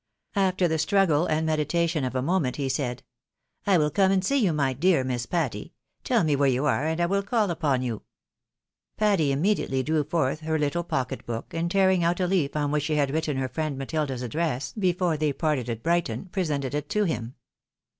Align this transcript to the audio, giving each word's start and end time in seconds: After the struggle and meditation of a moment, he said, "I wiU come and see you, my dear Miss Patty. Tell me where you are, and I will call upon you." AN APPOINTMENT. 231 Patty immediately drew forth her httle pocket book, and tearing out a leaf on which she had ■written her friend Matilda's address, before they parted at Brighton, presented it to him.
After 0.35 0.67
the 0.67 0.79
struggle 0.79 1.27
and 1.27 1.45
meditation 1.45 2.03
of 2.03 2.15
a 2.15 2.23
moment, 2.23 2.55
he 2.55 2.69
said, 2.69 3.03
"I 3.67 3.77
wiU 3.77 3.93
come 3.93 4.11
and 4.11 4.25
see 4.25 4.37
you, 4.43 4.51
my 4.51 4.73
dear 4.73 5.03
Miss 5.03 5.27
Patty. 5.27 5.73
Tell 6.03 6.23
me 6.23 6.35
where 6.35 6.49
you 6.49 6.65
are, 6.65 6.87
and 6.87 6.99
I 6.99 7.05
will 7.05 7.21
call 7.21 7.51
upon 7.51 7.83
you." 7.83 8.01
AN 8.97 9.09
APPOINTMENT. 9.11 9.17
231 9.19 9.27
Patty 9.27 9.31
immediately 9.31 9.83
drew 9.83 10.03
forth 10.03 10.39
her 10.39 10.57
httle 10.57 10.87
pocket 10.87 11.23
book, 11.27 11.53
and 11.53 11.69
tearing 11.69 12.03
out 12.03 12.19
a 12.19 12.25
leaf 12.25 12.55
on 12.55 12.71
which 12.71 12.85
she 12.85 12.95
had 12.95 13.09
■written 13.09 13.37
her 13.37 13.47
friend 13.47 13.77
Matilda's 13.77 14.23
address, 14.23 14.73
before 14.73 15.17
they 15.17 15.31
parted 15.31 15.69
at 15.69 15.83
Brighton, 15.83 16.29
presented 16.31 16.73
it 16.73 16.89
to 16.89 17.03
him. 17.03 17.35